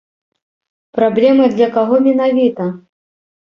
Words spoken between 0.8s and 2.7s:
Праблемай для каго менавіта?